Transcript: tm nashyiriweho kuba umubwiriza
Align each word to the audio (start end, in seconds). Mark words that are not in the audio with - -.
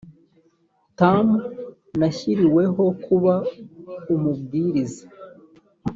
tm 0.97 1.27
nashyiriweho 1.99 2.83
kuba 3.03 3.33
umubwiriza 4.13 5.03